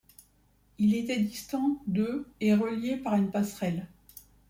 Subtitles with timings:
[0.79, 3.85] Ils étaient distants de et reliés par une passerelle.